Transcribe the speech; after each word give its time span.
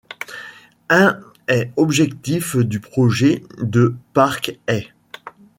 Un 0.89 1.21
est 1.47 1.71
objectifs 1.77 2.55
du 2.55 2.79
projet 2.79 3.43
de 3.59 3.93
Parc 4.13 4.57
est'. 4.65 4.87